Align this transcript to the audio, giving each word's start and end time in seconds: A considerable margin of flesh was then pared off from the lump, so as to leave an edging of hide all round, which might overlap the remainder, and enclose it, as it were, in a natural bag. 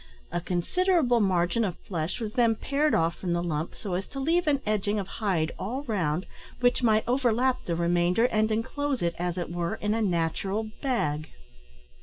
A 0.31 0.41
considerable 0.41 1.19
margin 1.19 1.63
of 1.63 1.77
flesh 1.77 2.19
was 2.19 2.33
then 2.33 2.55
pared 2.55 2.95
off 2.95 3.17
from 3.19 3.33
the 3.33 3.43
lump, 3.43 3.75
so 3.75 3.93
as 3.93 4.07
to 4.07 4.19
leave 4.19 4.47
an 4.47 4.59
edging 4.65 4.97
of 4.99 5.05
hide 5.21 5.51
all 5.59 5.83
round, 5.83 6.25
which 6.59 6.81
might 6.81 7.03
overlap 7.05 7.63
the 7.67 7.75
remainder, 7.75 8.25
and 8.25 8.51
enclose 8.51 9.03
it, 9.03 9.13
as 9.19 9.37
it 9.37 9.51
were, 9.51 9.75
in 9.75 9.93
a 9.93 10.01
natural 10.01 10.71
bag. 10.81 11.29